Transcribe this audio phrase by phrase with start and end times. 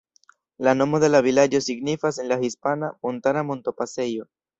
[0.67, 4.27] La nomo de la vilaĝo signifas en la hispana "Montara Montopasejo".